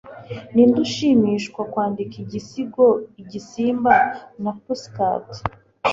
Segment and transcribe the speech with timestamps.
[0.53, 2.85] Ninde Ushimirwa Kwandika Igisigo
[3.21, 3.93] Igisimba
[4.43, 5.27] na Pussycat